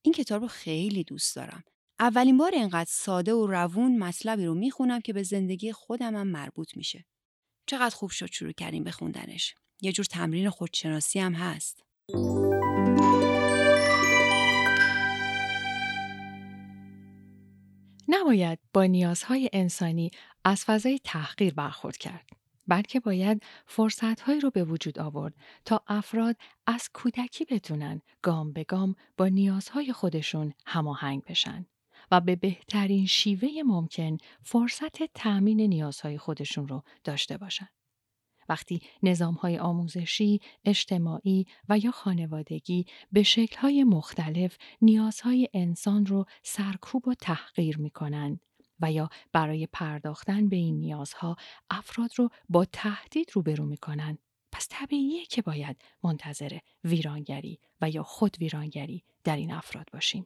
این 0.01 0.13
کتاب 0.13 0.42
رو 0.42 0.48
خیلی 0.48 1.04
دوست 1.04 1.36
دارم. 1.36 1.63
اولین 2.00 2.38
بار 2.38 2.51
اینقدر 2.54 2.90
ساده 2.90 3.34
و 3.34 3.48
روون 3.48 3.98
مطلبی 3.98 4.46
رو 4.46 4.54
می‌خونم 4.54 5.01
که 5.01 5.13
به 5.13 5.24
زندگی 5.24 5.72
خودم 5.72 6.16
هم 6.16 6.28
مربوط 6.28 6.78
میشه. 6.78 7.06
چقدر 7.66 7.96
خوب 7.96 8.10
شد 8.10 8.32
شروع 8.32 8.51
کردیم 8.51 8.84
به 8.84 8.92
خوندنش. 8.92 9.56
یه 9.82 9.92
جور 9.92 10.06
تمرین 10.06 10.50
خودشناسی 10.50 11.20
هم 11.20 11.34
هست. 11.34 11.84
نباید 18.08 18.60
با 18.74 18.86
نیازهای 18.86 19.50
انسانی 19.54 20.12
از 20.44 20.66
فضای 20.66 21.00
تحقیر 21.04 21.54
برخورد 21.54 21.98
کرد. 21.98 22.30
بلکه 22.68 23.00
باید 23.00 23.44
فرصتهایی 23.66 24.40
رو 24.40 24.50
به 24.50 24.64
وجود 24.64 25.00
آورد 25.00 25.34
تا 25.66 25.84
افراد 25.88 26.36
از 26.68 26.90
کودکی 26.94 27.46
بتونن 27.46 28.02
گام 28.22 28.54
به 28.54 28.64
گام 28.64 28.96
با 29.18 29.28
نیازهای 29.28 29.94
خودشون 29.94 30.54
هماهنگ 30.66 31.24
بشن 31.24 31.66
و 32.12 32.22
به 32.22 32.36
بهترین 32.36 33.06
شیوه 33.06 33.50
ممکن 33.66 34.18
فرصت 34.44 35.04
تأمین 35.04 35.62
نیازهای 35.62 36.18
خودشون 36.18 36.68
رو 36.68 36.84
داشته 37.04 37.38
باشن. 37.38 37.68
وقتی 38.50 38.82
نظامهای 39.04 39.58
آموزشی، 39.58 40.40
اجتماعی 40.66 41.46
و 41.70 41.78
یا 41.78 41.92
خانوادگی 41.92 42.86
به 43.12 43.24
شکلهای 43.24 43.84
مختلف 43.84 44.58
نیازهای 44.82 45.48
انسان 45.54 46.06
رو 46.06 46.26
سرکوب 46.44 47.08
و 47.08 47.14
تحقیر 47.14 47.78
می‌کنن 47.78 48.40
و 48.82 48.92
یا 48.92 49.10
برای 49.34 49.68
پرداختن 49.74 50.50
به 50.50 50.56
این 50.56 50.80
نیازها 50.80 51.36
افراد 51.70 52.10
رو 52.18 52.30
با 52.50 52.66
تهدید 52.66 53.32
روبرو 53.34 53.66
می‌کنن 53.66 54.18
پس 54.52 54.68
طبیعیه 54.70 55.26
که 55.26 55.42
باید 55.42 55.78
منتظر 56.04 56.58
ویرانگری 56.84 57.60
و 57.82 57.90
یا 57.90 58.04
خود 58.04 58.38
ویرانگری 58.40 59.04
در 59.24 59.36
این 59.36 59.54
افراد 59.54 59.86
باشیم. 59.94 60.26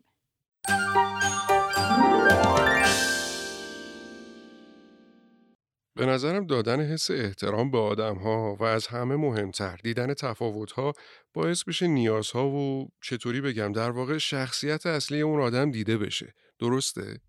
به 5.97 6.05
نظرم 6.05 6.47
دادن 6.47 6.81
حس 6.81 7.11
احترام 7.11 7.71
به 7.71 7.77
آدم 7.77 8.15
ها 8.15 8.55
و 8.59 8.63
از 8.63 8.87
همه 8.87 9.15
مهمتر 9.15 9.77
دیدن 9.83 10.13
تفاوت 10.13 10.71
ها 10.71 10.93
باعث 11.33 11.63
بشه 11.63 11.87
نیازها 11.87 12.49
و 12.49 12.89
چطوری 13.01 13.41
بگم 13.41 13.71
در 13.71 13.91
واقع 13.91 14.17
شخصیت 14.17 14.85
اصلی 14.85 15.21
اون 15.21 15.41
آدم 15.41 15.71
دیده 15.71 15.97
بشه. 15.97 16.33
درسته؟ 16.59 17.19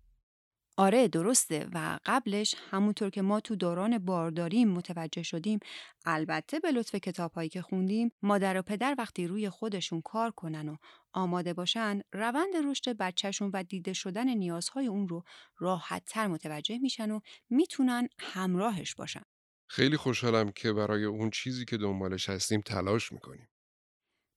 آره 0.79 1.07
درسته 1.07 1.67
و 1.73 1.99
قبلش 2.05 2.55
همونطور 2.71 3.09
که 3.09 3.21
ما 3.21 3.39
تو 3.39 3.55
دوران 3.55 3.97
بارداریم 3.97 4.69
متوجه 4.69 5.23
شدیم 5.23 5.59
البته 6.05 6.59
به 6.59 6.71
لطف 6.71 6.95
کتابهایی 6.95 7.49
که 7.49 7.61
خوندیم 7.61 8.11
مادر 8.21 8.57
و 8.57 8.61
پدر 8.61 8.95
وقتی 8.97 9.27
روی 9.27 9.49
خودشون 9.49 10.01
کار 10.01 10.31
کنن 10.31 10.69
و 10.69 10.75
آماده 11.13 11.53
باشن 11.53 12.01
روند 12.13 12.55
رشد 12.65 12.97
بچهشون 12.97 13.51
و 13.53 13.63
دیده 13.63 13.93
شدن 13.93 14.29
نیازهای 14.29 14.87
اون 14.87 15.07
رو 15.07 15.23
راحتتر 15.57 16.27
متوجه 16.27 16.77
میشن 16.77 17.11
و 17.11 17.19
می‌تونن 17.49 18.07
همراهش 18.19 18.95
باشن 18.95 19.23
خیلی 19.69 19.97
خوشحالم 19.97 20.51
که 20.51 20.73
برای 20.73 21.03
اون 21.03 21.29
چیزی 21.29 21.65
که 21.65 21.77
دنبالش 21.77 22.29
هستیم 22.29 22.61
تلاش 22.61 23.11
می‌کنیم. 23.11 23.47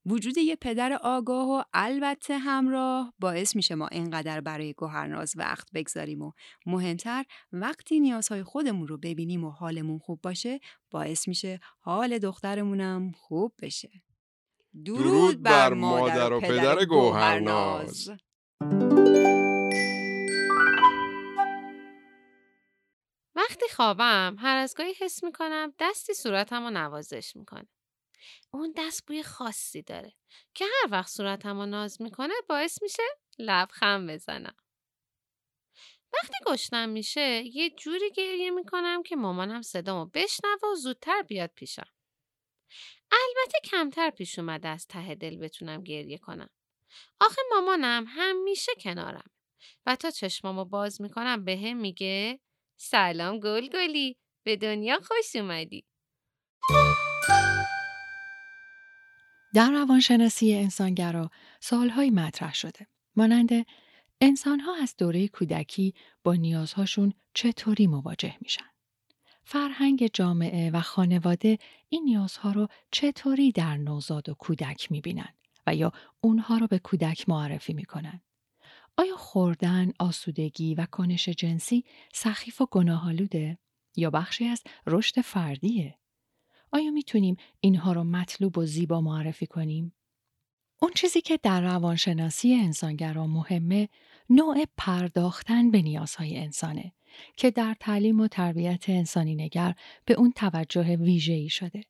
وجود 0.07 0.38
یه 0.38 0.57
پدر 0.57 0.92
آگاه 0.92 1.49
و 1.49 1.62
البته 1.73 2.38
همراه 2.38 3.14
باعث 3.19 3.57
میشه 3.57 3.75
ما 3.75 3.87
اینقدر 3.87 4.40
برای 4.40 4.73
گوهرناز 4.73 5.33
وقت 5.37 5.69
بگذاریم 5.75 6.23
و 6.23 6.33
مهمتر 6.66 7.25
وقتی 7.52 8.00
نیازهای 8.00 8.42
خودمون 8.42 8.88
رو 8.88 8.99
ببینیم 8.99 9.45
و 9.45 9.50
حالمون 9.50 9.99
خوب 9.99 10.21
باشه 10.23 10.61
باعث 10.90 11.28
میشه 11.28 11.61
حال 11.80 12.19
دخترمونم 12.19 13.12
خوب 13.12 13.54
بشه. 13.62 13.90
درود 14.85 15.42
بر 15.42 15.75
مادر 15.75 16.33
و 16.33 16.40
پدر 16.40 16.85
گوهرناز. 16.85 18.11
وقتی 23.35 23.64
خوابم 23.76 24.37
هر 24.38 24.57
از 24.57 24.75
گاهی 24.76 24.95
حس 25.00 25.25
می‌کنم 25.25 25.73
دستی 25.78 26.14
صورتم 26.14 26.62
رو 26.62 26.71
نوازش 26.71 27.37
می‌کنه. 27.37 27.69
اون 28.50 28.74
دست 28.76 29.06
بوی 29.06 29.22
خاصی 29.22 29.82
داره 29.82 30.12
که 30.54 30.64
هر 30.64 30.88
وقت 30.90 31.10
صورتم 31.10 31.58
رو 31.60 31.66
ناز 31.66 32.02
می‌کنه 32.02 32.34
باعث 32.48 32.82
میشه 32.82 33.02
لبخند 33.38 34.10
بزنم. 34.10 34.56
وقتی 36.12 36.34
گشتم 36.46 36.88
میشه 36.88 37.42
یه 37.44 37.70
جوری 37.70 38.10
گریه 38.10 38.50
می‌کنم 38.50 39.02
که 39.02 39.16
مامانم 39.16 39.62
صدامو 39.62 40.06
بشنوه 40.14 40.72
و 40.72 40.74
زودتر 40.74 41.22
بیاد 41.22 41.50
پیشم. 41.54 41.90
البته 43.12 43.58
کمتر 43.64 44.10
پیش 44.10 44.38
اومده 44.38 44.68
از 44.68 44.86
ته 44.86 45.14
دل 45.14 45.36
بتونم 45.36 45.84
گریه 45.84 46.18
کنم. 46.18 46.50
آخه 47.20 47.42
مامانم 47.50 48.04
همیشه 48.08 48.72
کنارم 48.80 49.30
و 49.86 49.96
تا 49.96 50.10
چشمامو 50.10 50.64
باز 50.64 51.00
می‌کنم 51.00 51.44
به 51.44 51.56
هم 51.56 51.76
میگه 51.76 52.40
سلام 52.76 53.40
گل 53.40 53.68
گلی 53.68 54.16
به 54.42 54.56
دنیا 54.56 55.00
خوش 55.00 55.36
اومدی. 55.36 55.86
در 59.54 59.71
روانشناسی 59.71 60.54
انسانگرا 60.54 61.30
سالهای 61.61 62.11
مطرح 62.11 62.54
شده. 62.54 62.87
مانند 63.16 63.50
انسانها 64.21 64.75
از 64.83 64.95
دوره 64.99 65.28
کودکی 65.28 65.95
با 66.25 66.35
نیازهاشون 66.35 67.12
چطوری 67.35 67.87
مواجه 67.87 68.35
میشن؟ 68.40 68.71
فرهنگ 69.45 70.11
جامعه 70.12 70.71
و 70.71 70.80
خانواده 70.80 71.59
این 71.88 72.04
نیازها 72.04 72.52
رو 72.52 72.69
چطوری 72.90 73.52
در 73.52 73.76
نوزاد 73.76 74.28
و 74.28 74.35
کودک 74.35 74.92
می‌بینن 74.92 75.35
و 75.66 75.75
یا 75.75 75.92
اونها 76.21 76.57
رو 76.57 76.66
به 76.66 76.78
کودک 76.78 77.28
معرفی 77.28 77.73
می‌کنن؟ 77.73 78.21
آیا 78.97 79.16
خوردن، 79.16 79.92
آسودگی 79.99 80.75
و 80.75 80.87
کنش 80.87 81.28
جنسی 81.28 81.85
سخیف 82.12 82.61
و 82.61 82.66
گناهالوده 82.66 83.59
یا 83.97 84.11
بخشی 84.11 84.45
از 84.45 84.62
رشد 84.87 85.21
فردیه؟ 85.21 86.00
آیا 86.72 86.90
می‌تونیم 86.90 87.36
اینها 87.60 87.92
رو 87.92 88.04
مطلوب 88.04 88.58
و 88.58 88.66
زیبا 88.66 89.00
معرفی 89.00 89.46
کنیم؟ 89.46 89.92
اون 90.82 90.92
چیزی 90.94 91.20
که 91.20 91.36
در 91.42 91.60
روانشناسی 91.60 92.54
انسانگرا 92.54 93.26
مهمه 93.26 93.88
نوع 94.30 94.64
پرداختن 94.76 95.70
به 95.70 95.82
نیازهای 95.82 96.38
انسانه 96.38 96.92
که 97.36 97.50
در 97.50 97.76
تعلیم 97.80 98.20
و 98.20 98.28
تربیت 98.28 98.84
انسانی 98.88 99.34
نگر 99.34 99.74
به 100.04 100.14
اون 100.14 100.32
توجه 100.32 100.96
ویژه‌ای 100.96 101.48
شده. 101.48 101.84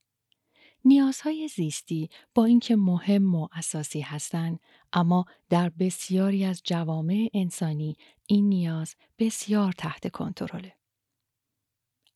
نیازهای 0.84 1.48
زیستی 1.48 2.08
با 2.34 2.44
اینکه 2.44 2.76
مهم 2.76 3.34
و 3.34 3.48
اساسی 3.52 4.00
هستند 4.00 4.60
اما 4.92 5.24
در 5.48 5.68
بسیاری 5.68 6.44
از 6.44 6.62
جوامع 6.64 7.30
انسانی 7.34 7.96
این 8.26 8.48
نیاز 8.48 8.94
بسیار 9.18 9.72
تحت 9.72 10.10
کنترله. 10.10 10.79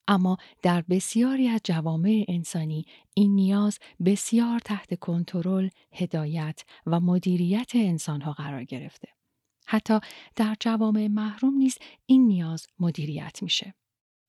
اما 0.09 0.37
در 0.63 0.83
بسیاری 0.83 1.49
از 1.49 1.61
جوامع 1.65 2.25
انسانی 2.29 2.87
این 3.15 3.35
نیاز 3.35 3.79
بسیار 4.05 4.59
تحت 4.59 4.99
کنترل، 4.99 5.69
هدایت 5.93 6.65
و 6.87 7.01
مدیریت 7.01 7.71
انسانها 7.75 8.33
قرار 8.33 8.65
گرفته. 8.65 9.09
حتی 9.67 9.99
در 10.37 10.57
جوامع 10.61 11.09
محروم 11.09 11.55
نیز 11.55 11.79
این 12.07 12.27
نیاز 12.27 12.67
مدیریت 12.79 13.43
میشه. 13.43 13.75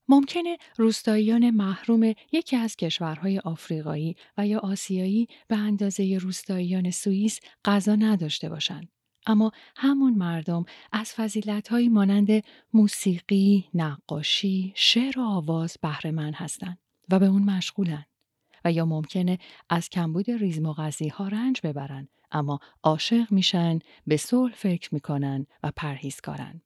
ممکنه 0.08 0.58
روستاییان 0.77 1.50
محروم 1.50 2.13
یکی 2.32 2.55
از 2.55 2.75
کشورهای 2.75 3.39
آفریقایی 3.39 4.15
و 4.38 4.48
یا 4.48 4.60
آسیایی 4.60 5.27
به 5.48 5.58
اندازه 5.58 6.17
روستاییان 6.22 6.91
سوئیس 6.91 7.39
غذا 7.65 7.96
نداشته 7.96 8.50
باشند. 8.50 8.95
اما 9.27 9.51
همون 9.75 10.13
مردم 10.13 10.65
از 10.91 11.13
فضیلتهایی 11.13 11.89
مانند 11.89 12.44
موسیقی، 12.74 13.70
نقاشی، 13.74 14.74
شعر 14.75 15.20
و 15.20 15.24
آواز 15.24 15.77
بهره 15.82 16.32
هستند 16.36 16.77
و 17.10 17.20
به 17.20 17.25
اون 17.25 17.44
مشغولن. 17.44 18.05
و 18.65 18.72
یا 18.72 18.86
ممکنه 18.86 19.39
از 19.70 19.89
کمبود 19.89 20.32
ریزم 20.32 20.65
ها 20.65 21.27
رنج 21.27 21.60
ببرن 21.63 22.08
اما 22.32 22.60
عاشق 22.84 23.32
میشن 23.32 23.79
به 24.08 24.17
صلح 24.17 24.53
فکر 24.53 24.94
می‌کنن 24.94 25.48
و 25.63 25.72
پرهیزکارن 25.75 26.62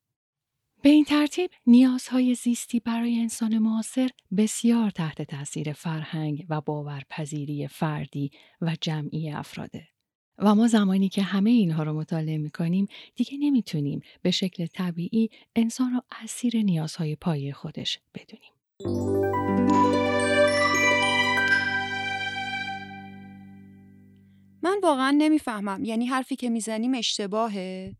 به 0.82 0.88
این 0.88 1.04
ترتیب 1.04 1.50
نیازهای 1.66 2.34
زیستی 2.34 2.80
برای 2.80 3.20
انسان 3.20 3.58
معاصر 3.58 4.10
بسیار 4.36 4.90
تحت 4.90 5.22
تاثیر 5.22 5.72
فرهنگ 5.72 6.46
و 6.48 6.60
باورپذیری 6.60 7.68
فردی 7.68 8.30
و 8.60 8.76
جمعی 8.80 9.30
افراده. 9.30 9.89
و 10.42 10.54
ما 10.54 10.68
زمانی 10.68 11.08
که 11.08 11.22
همه 11.22 11.50
اینها 11.50 11.82
رو 11.82 11.92
مطالعه 11.92 12.38
می‌کنیم 12.38 12.88
دیگه 13.14 13.38
نمی‌تونیم 13.38 14.02
به 14.22 14.30
شکل 14.30 14.66
طبیعی 14.66 15.30
انسان 15.56 15.92
رو 15.92 16.02
اسیر 16.22 16.56
نیازهای 16.56 17.16
پایه 17.16 17.52
خودش 17.52 18.00
بدونیم. 18.14 18.52
من 24.62 24.80
واقعا 24.82 25.10
نمی‌فهمم. 25.10 25.84
یعنی 25.84 26.06
حرفی 26.06 26.36
که 26.36 26.50
می‌زنیم 26.50 26.94
اشتباهه؟ 26.94 27.96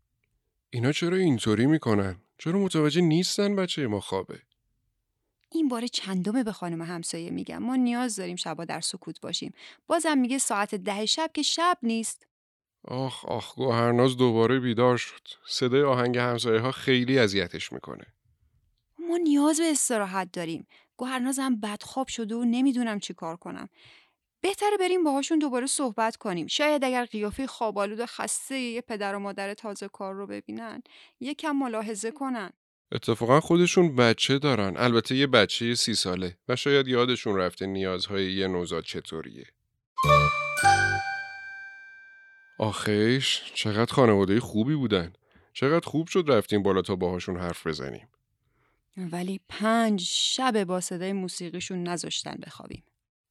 اینا 0.69 0.91
چرا 0.91 1.17
اینطوری 1.17 1.65
می‌کنن؟ 1.65 2.15
چرا 2.37 2.59
متوجه 2.59 3.01
نیستن 3.01 3.55
بچه 3.55 3.87
ما 3.87 3.99
خوابه؟ 3.99 4.39
این 5.51 5.67
بار 5.67 5.87
چندمه 5.87 6.43
به 6.43 6.51
خانم 6.51 6.81
همسایه 6.81 7.29
میگم. 7.29 7.57
ما 7.57 7.75
نیاز 7.75 8.15
داریم 8.15 8.35
شبا 8.35 8.65
در 8.65 8.81
سکوت 8.81 9.21
باشیم. 9.21 9.53
بازم 9.87 10.17
میگه 10.17 10.37
ساعت 10.37 10.75
ده 10.75 11.05
شب 11.05 11.31
که 11.33 11.41
شب 11.41 11.77
نیست. 11.83 12.27
آخ 12.83 13.25
آخ 13.25 13.55
گوهرناز 13.55 14.17
دوباره 14.17 14.59
بیدار 14.59 14.97
شد. 14.97 15.21
صدای 15.47 15.83
آهنگ 15.83 16.17
همسایه 16.17 16.59
ها 16.59 16.71
خیلی 16.71 17.19
اذیتش 17.19 17.71
می‌کنه. 17.71 18.05
ما 19.09 19.17
نیاز 19.17 19.59
به 19.59 19.71
استراحت 19.71 20.31
داریم. 20.33 20.67
گوهرناز 20.97 21.39
هم 21.39 21.59
بدخواب 21.59 22.07
شده 22.07 22.35
و 22.35 22.43
نمی‌دونم 22.43 22.99
چی 22.99 23.13
کار 23.13 23.35
کنم. 23.35 23.69
بهتره 24.41 24.77
بریم 24.79 25.03
باهاشون 25.03 25.39
دوباره 25.39 25.65
صحبت 25.65 26.15
کنیم. 26.15 26.47
شاید 26.47 26.83
اگر 26.83 27.05
قیافه 27.05 27.47
خوابالود 27.47 27.99
و 27.99 28.05
خسته 28.05 28.59
یه 28.59 28.81
پدر 28.81 29.15
و 29.15 29.19
مادر 29.19 29.53
تازه 29.53 29.87
کار 29.87 30.13
رو 30.13 30.27
ببینن 30.27 30.83
یکم 31.19 31.51
ملاحظه 31.51 32.11
کنن. 32.11 32.49
اتفاقا 32.91 33.39
خودشون 33.39 33.95
بچه 33.95 34.39
دارن. 34.39 34.77
البته 34.77 35.15
یه 35.15 35.27
بچه 35.27 35.75
سی 35.75 35.93
ساله 35.93 36.37
و 36.47 36.55
شاید 36.55 36.87
یادشون 36.87 37.35
رفته 37.35 37.65
نیازهای 37.65 38.33
یه 38.33 38.47
نوزاد 38.47 38.83
چطوریه. 38.83 39.45
آخیش 42.61 43.41
چقدر 43.53 43.93
خانواده 43.93 44.39
خوبی 44.39 44.75
بودن. 44.75 45.13
چقدر 45.53 45.87
خوب 45.87 46.07
شد 46.07 46.25
رفتیم 46.27 46.63
بالا 46.63 46.81
تا 46.81 46.95
باهاشون 46.95 47.37
حرف 47.37 47.67
بزنیم. 47.67 48.07
ولی 48.97 49.39
پنج 49.49 50.01
شب 50.01 50.63
با 50.63 50.79
صدای 50.79 51.13
موسیقیشون 51.13 51.83
نذاشتن 51.83 52.35
بخوابیم. 52.45 52.83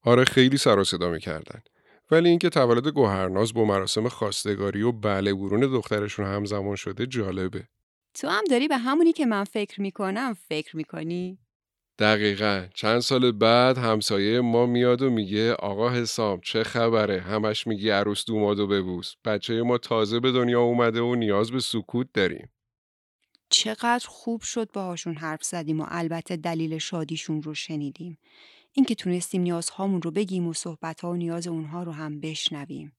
آره 0.02 0.24
خیلی 0.24 0.56
سر 0.56 0.78
و 0.78 0.84
صدا 0.84 1.10
می‌کردن. 1.10 1.62
ولی 2.10 2.28
اینکه 2.28 2.48
تولد 2.48 2.88
گوهرناز 2.88 3.54
با 3.54 3.64
مراسم 3.64 4.08
خواستگاری 4.08 4.82
و 4.82 4.92
بله 4.92 5.34
برون 5.34 5.60
دخترشون 5.60 6.26
همزمان 6.26 6.76
شده 6.76 7.06
جالبه. 7.06 7.68
تو 8.14 8.28
هم 8.28 8.44
داری 8.50 8.68
به 8.68 8.76
همونی 8.76 9.12
که 9.12 9.26
من 9.26 9.44
فکر 9.44 9.80
می‌کنم 9.80 10.36
فکر 10.48 10.76
می‌کنی؟ 10.76 11.38
دقیقا. 12.00 12.66
چند 12.74 13.00
سال 13.00 13.32
بعد 13.32 13.78
همسایه 13.78 14.40
ما 14.40 14.66
میاد 14.66 15.02
و 15.02 15.10
میگه 15.10 15.54
آقا 15.54 15.90
حسام 15.90 16.40
چه 16.40 16.64
خبره؟ 16.64 17.20
همش 17.20 17.66
میگی 17.66 17.90
عروس 17.90 18.24
دومادو 18.24 18.66
ببوس. 18.66 19.14
بچه 19.24 19.62
ما 19.62 19.78
تازه 19.78 20.20
به 20.20 20.32
دنیا 20.32 20.60
اومده 20.60 21.00
و 21.00 21.14
نیاز 21.14 21.50
به 21.50 21.60
سکوت 21.60 22.06
داریم. 22.14 22.50
چقدر 23.50 24.06
خوب 24.08 24.40
شد 24.40 24.72
باهاشون 24.72 25.14
حرف 25.14 25.44
زدیم 25.44 25.80
و 25.80 25.86
البته 25.88 26.36
دلیل 26.36 26.78
شادیشون 26.78 27.42
رو 27.42 27.54
شنیدیم. 27.54 28.18
اینکه 28.72 28.94
تونستیم 28.94 29.42
نیازهامون 29.42 30.02
رو 30.02 30.10
بگیم 30.10 30.46
و 30.46 30.52
صحبتها 30.52 31.10
و 31.10 31.16
نیاز 31.16 31.46
اونها 31.46 31.82
رو 31.82 31.92
هم 31.92 32.20
بشنویم. 32.20 32.96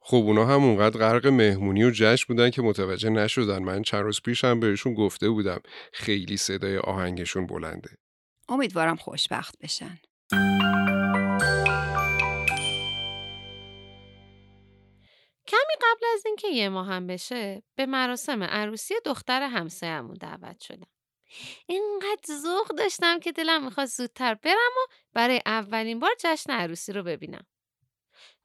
خب 0.00 0.16
اونا 0.16 0.46
هم 0.46 0.64
اونقدر 0.64 0.98
غرق 0.98 1.26
مهمونی 1.26 1.84
و 1.84 1.90
جشن 1.90 2.24
بودن 2.28 2.50
که 2.50 2.62
متوجه 2.62 3.10
نشدن. 3.10 3.58
من 3.58 3.82
چند 3.82 4.02
روز 4.02 4.20
پیش 4.22 4.44
هم 4.44 4.60
بهشون 4.60 4.94
گفته 4.94 5.28
بودم 5.28 5.60
خیلی 5.92 6.36
صدای 6.36 6.78
آهنگشون 6.78 7.46
بلنده. 7.46 7.90
امیدوارم 8.48 8.96
خوشبخت 8.96 9.58
بشن. 9.58 9.98
کمی 15.46 15.74
قبل 15.82 16.06
از 16.14 16.26
اینکه 16.26 16.48
یه 16.48 16.68
ماه 16.68 16.86
هم 16.86 17.06
بشه 17.06 17.62
به 17.74 17.86
مراسم 17.86 18.42
عروسی 18.42 18.94
دختر 19.04 19.42
همسایه‌مون 19.42 20.14
دعوت 20.14 20.60
شدم. 20.60 20.86
اینقدر 21.66 22.34
ذوق 22.42 22.68
داشتم 22.68 23.20
که 23.20 23.32
دلم 23.32 23.64
می‌خواست 23.64 23.96
زودتر 23.96 24.34
برم 24.34 24.72
و 24.76 24.92
برای 25.12 25.40
اولین 25.46 26.00
بار 26.00 26.14
جشن 26.18 26.52
عروسی 26.52 26.92
رو 26.92 27.02
ببینم. 27.02 27.46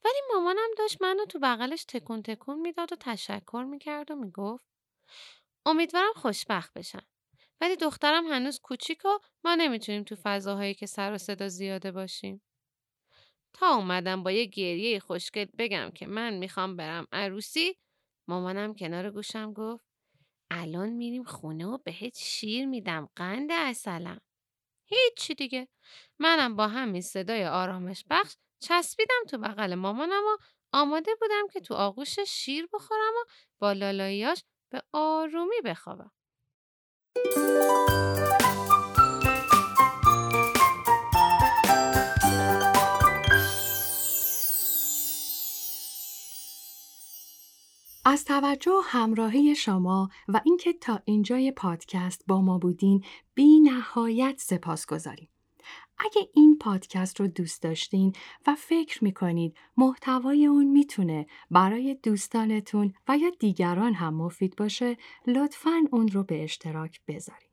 ولی 0.05 0.21
مامانم 0.33 0.69
داشت 0.77 1.01
منو 1.01 1.25
تو 1.25 1.39
بغلش 1.39 1.85
تکون 1.85 2.21
تکون 2.21 2.59
می‌داد 2.59 2.93
و 2.93 2.95
تشکر 2.95 3.65
می‌کرد 3.69 4.12
و 4.12 4.15
می‌گفت 4.15 4.65
امیدوارم 5.65 6.13
خوشبخت 6.15 6.73
بشن. 6.73 7.01
ولی 7.61 7.75
دخترم 7.75 8.25
هنوز 8.27 8.59
کوچیک 8.59 9.05
و 9.05 9.09
ما 9.43 9.55
نمی‌تونیم 9.55 10.03
تو 10.03 10.15
فضاهایی 10.23 10.73
که 10.73 10.85
سر 10.85 11.13
و 11.13 11.17
صدا 11.17 11.47
زیاده 11.47 11.91
باشیم. 11.91 12.41
تا 13.53 13.75
اومدم 13.75 14.23
با 14.23 14.31
یه 14.31 14.45
گریه 14.45 14.99
خوشگل 14.99 15.45
بگم 15.57 15.91
که 15.95 16.07
من 16.07 16.33
می‌خوام 16.33 16.75
برم 16.75 17.07
عروسی 17.11 17.77
مامانم 18.27 18.73
کنار 18.75 19.11
گوشم 19.11 19.53
گفت 19.53 19.85
الان 20.51 20.89
میریم 20.89 21.23
خونه 21.23 21.65
و 21.65 21.77
بهت 21.77 22.17
شیر 22.17 22.65
میدم 22.65 23.09
قند 23.15 23.49
اصلم 23.51 24.21
هیچی 24.85 25.35
دیگه. 25.35 25.67
منم 26.19 26.55
با 26.55 26.67
همین 26.67 27.01
صدای 27.01 27.45
آرامش 27.45 28.05
بخش 28.09 28.35
چسبیدم 28.59 29.23
تو 29.29 29.37
بغل 29.37 29.75
مامانم 29.75 30.23
و 30.23 30.37
آماده 30.73 31.11
بودم 31.21 31.47
که 31.53 31.59
تو 31.59 31.73
آغوش 31.73 32.19
شیر 32.19 32.67
بخورم 32.73 33.13
و 33.21 33.29
با 33.59 33.73
لالاییاش 33.73 34.43
به 34.71 34.81
آرومی 34.93 35.61
بخوابم. 35.65 36.11
از 48.05 48.25
توجه 48.25 48.71
و 48.71 48.81
همراهی 48.83 49.55
شما 49.55 50.09
و 50.27 50.41
اینکه 50.45 50.73
تا 50.73 50.99
اینجای 51.05 51.51
پادکست 51.51 52.23
با 52.27 52.41
ما 52.41 52.57
بودین 52.57 53.03
بی 53.33 53.59
نهایت 53.59 54.35
سپاس 54.37 54.85
گذاریم. 54.85 55.29
اگه 55.97 56.29
این 56.34 56.58
پادکست 56.58 57.19
رو 57.19 57.27
دوست 57.27 57.63
داشتین 57.63 58.13
و 58.47 58.55
فکر 58.55 59.03
می‌کنید 59.03 59.58
محتوای 59.77 60.45
اون 60.45 60.65
می‌تونه 60.65 61.27
برای 61.51 61.97
دوستانتون 62.03 62.93
و 63.08 63.17
یا 63.17 63.29
دیگران 63.39 63.93
هم 63.93 64.13
مفید 64.13 64.55
باشه 64.55 64.97
لطفاً 65.27 65.84
اون 65.91 66.08
رو 66.08 66.23
به 66.23 66.43
اشتراک 66.43 67.01
بذارید. 67.08 67.49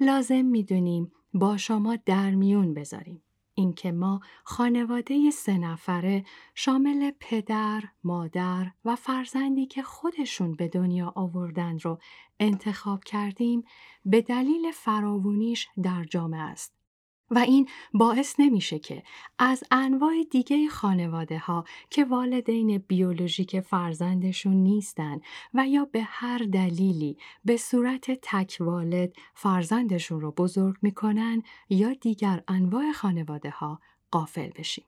لازم 0.00 0.44
می‌دونیم 0.44 1.12
با 1.34 1.56
شما 1.56 1.96
در 1.96 2.30
میون 2.30 2.74
بذاریم. 2.74 3.22
اینکه 3.54 3.92
ما 3.92 4.20
خانواده 4.44 5.30
سه 5.30 5.58
نفره 5.58 6.24
شامل 6.54 7.10
پدر، 7.20 7.82
مادر 8.04 8.70
و 8.84 8.96
فرزندی 8.96 9.66
که 9.66 9.82
خودشون 9.82 10.54
به 10.54 10.68
دنیا 10.68 11.12
آوردن 11.16 11.78
رو 11.78 11.98
انتخاب 12.40 13.04
کردیم 13.04 13.64
به 14.04 14.22
دلیل 14.22 14.70
فراوونیش 14.70 15.68
در 15.82 16.04
جامعه 16.04 16.40
است. 16.40 16.73
و 17.34 17.38
این 17.38 17.68
باعث 17.94 18.34
نمیشه 18.38 18.78
که 18.78 19.02
از 19.38 19.64
انواع 19.70 20.12
دیگه 20.30 20.68
خانواده 20.68 21.38
ها 21.38 21.64
که 21.90 22.04
والدین 22.04 22.78
بیولوژیک 22.78 23.60
فرزندشون 23.60 24.56
نیستن 24.56 25.20
و 25.54 25.68
یا 25.68 25.84
به 25.84 26.02
هر 26.02 26.38
دلیلی 26.38 27.18
به 27.44 27.56
صورت 27.56 28.10
تک 28.22 28.56
والد 28.60 29.12
فرزندشون 29.34 30.20
رو 30.20 30.30
بزرگ 30.30 30.76
می‌کنن 30.82 31.42
یا 31.68 31.92
دیگر 31.92 32.42
انواع 32.48 32.92
خانواده 32.92 33.50
ها 33.50 33.80
قافل 34.10 34.50
بشیم. 34.58 34.84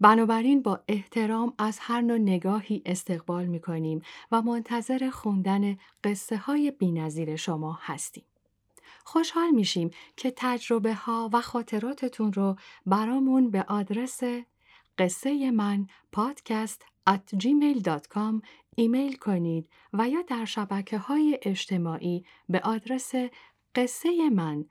بنابراین 0.00 0.62
با 0.62 0.80
احترام 0.88 1.54
از 1.58 1.78
هر 1.80 2.00
نوع 2.00 2.18
نگاهی 2.18 2.82
استقبال 2.86 3.46
می‌کنیم 3.46 4.02
و 4.32 4.42
منتظر 4.42 5.10
خوندن 5.10 5.76
قصه 6.04 6.36
های 6.36 6.70
بینظیر 6.70 7.36
شما 7.36 7.78
هستیم. 7.82 8.27
خوشحال 9.08 9.50
میشیم 9.50 9.90
که 10.16 10.32
تجربه 10.36 10.94
ها 10.94 11.30
و 11.32 11.40
خاطراتتون 11.40 12.32
رو 12.32 12.56
برامون 12.86 13.50
به 13.50 13.62
آدرس 13.62 14.20
قصه 14.98 15.50
من 15.50 15.86
پادکست 16.12 16.84
at 17.10 17.36
gmail.com 17.36 18.46
ایمیل 18.76 19.16
کنید 19.16 19.68
و 19.92 20.08
یا 20.08 20.22
در 20.22 20.44
شبکه 20.44 20.98
های 20.98 21.38
اجتماعی 21.42 22.24
به 22.48 22.60
آدرس 22.60 23.12
قصه 23.74 24.30
من 24.30 24.64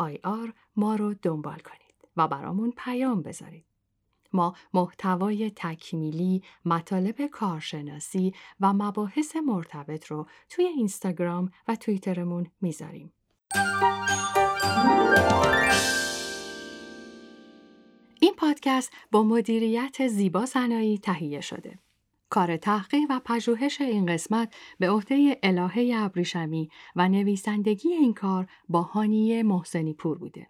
.ir 0.00 0.52
ما 0.76 0.94
رو 0.94 1.14
دنبال 1.14 1.58
کنید 1.58 1.94
و 2.16 2.28
برامون 2.28 2.72
پیام 2.76 3.22
بذارید. 3.22 3.66
ما 4.32 4.54
محتوای 4.74 5.50
تکمیلی، 5.56 6.42
مطالب 6.64 7.26
کارشناسی 7.26 8.34
و 8.60 8.72
مباحث 8.72 9.36
مرتبط 9.36 10.06
رو 10.06 10.26
توی 10.48 10.64
اینستاگرام 10.64 11.50
و 11.68 11.76
توییترمون 11.76 12.46
می‌ذاریم. 12.60 13.12
این 18.20 18.34
پادکست 18.36 18.92
با 19.12 19.22
مدیریت 19.22 20.08
زیبا 20.08 20.46
سنایی 20.46 20.98
تهیه 20.98 21.40
شده. 21.40 21.78
کار 22.30 22.56
تحقیق 22.56 23.06
و 23.10 23.20
پژوهش 23.24 23.80
این 23.80 24.06
قسمت 24.06 24.54
به 24.78 24.90
عهده 24.90 25.38
الهه 25.42 25.92
ابریشمی 25.94 26.70
و 26.96 27.08
نویسندگی 27.08 27.88
این 27.88 28.14
کار 28.14 28.46
با 28.68 28.82
هانیه 28.82 29.42
محسنی 29.42 29.94
پور 29.94 30.18
بوده. 30.18 30.46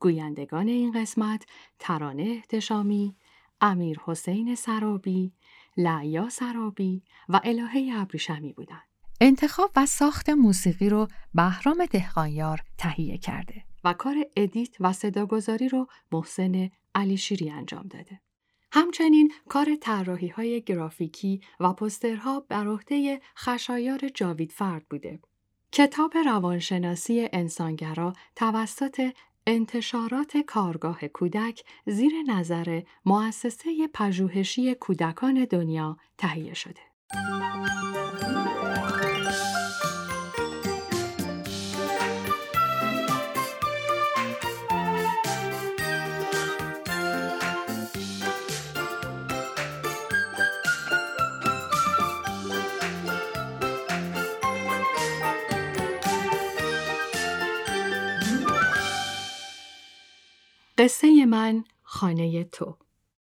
گویندگان 0.00 0.68
این 0.68 0.92
قسمت 0.92 1.46
ترانه 1.78 2.22
احتشامی، 2.22 3.16
امیر 3.60 4.00
حسین 4.04 4.54
سرابی، 4.54 5.32
لعیا 5.76 6.28
سرابی 6.28 7.02
و 7.28 7.40
الهه 7.44 8.00
ابریشمی 8.00 8.52
بودند. 8.52 8.91
انتخاب 9.24 9.70
و 9.76 9.86
ساخت 9.86 10.28
موسیقی 10.28 10.88
رو 10.88 11.08
بهرام 11.34 11.86
دهقانیار 11.86 12.60
تهیه 12.78 13.18
کرده 13.18 13.64
و 13.84 13.92
کار 13.92 14.16
ادیت 14.36 14.76
و 14.80 14.92
صداگذاری 14.92 15.68
رو 15.68 15.86
محسن 16.12 16.70
علیشیری 16.94 17.50
انجام 17.50 17.86
داده. 17.88 18.20
همچنین 18.72 19.32
کار 19.48 19.76
طراحی 19.80 20.28
های 20.28 20.62
گرافیکی 20.62 21.40
و 21.60 21.72
پسترها 21.72 22.40
بر 22.40 22.66
عهده 22.66 23.20
خشایار 23.36 24.08
جاوید 24.14 24.52
فرد 24.52 24.86
بوده. 24.90 25.20
کتاب 25.72 26.16
روانشناسی 26.16 27.28
انسانگرا 27.32 28.12
توسط 28.36 29.12
انتشارات 29.46 30.36
کارگاه 30.36 31.08
کودک 31.08 31.64
زیر 31.86 32.12
نظر 32.28 32.82
مؤسسه 33.04 33.88
پژوهشی 33.94 34.74
کودکان 34.74 35.44
دنیا 35.44 35.96
تهیه 36.18 36.54
شده. 36.54 36.80
قصه 60.82 61.26
من 61.26 61.64
خانه 61.82 62.44
تو. 62.44 62.76